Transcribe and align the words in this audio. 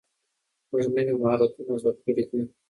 موږ 0.69 0.83
نوي 0.95 1.13
مهارتونه 1.21 1.73
زده 1.81 1.91
کړي 2.03 2.23
دي. 2.29 2.39